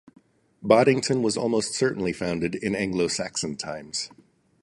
[0.63, 4.09] Boddington was almost certainly founded in Anglo-Saxon times.